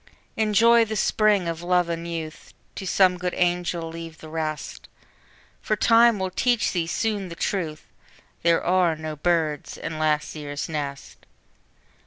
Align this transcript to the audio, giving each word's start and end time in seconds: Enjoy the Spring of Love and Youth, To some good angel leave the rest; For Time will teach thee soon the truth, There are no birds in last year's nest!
Enjoy 0.35 0.83
the 0.83 0.95
Spring 0.95 1.47
of 1.47 1.61
Love 1.61 1.87
and 1.87 2.07
Youth, 2.07 2.55
To 2.73 2.87
some 2.87 3.19
good 3.19 3.35
angel 3.37 3.87
leave 3.87 4.17
the 4.17 4.29
rest; 4.29 4.87
For 5.61 5.75
Time 5.75 6.17
will 6.17 6.31
teach 6.31 6.71
thee 6.71 6.87
soon 6.87 7.29
the 7.29 7.35
truth, 7.35 7.85
There 8.41 8.63
are 8.63 8.95
no 8.95 9.15
birds 9.15 9.77
in 9.77 9.99
last 9.99 10.35
year's 10.35 10.67
nest! 10.67 11.27